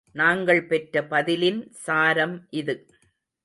நாங்கள் 0.15 0.61
பெற்ற 0.65 1.03
பதிலின் 1.09 1.61
சாரம் 1.85 2.47
இது. 2.49 2.75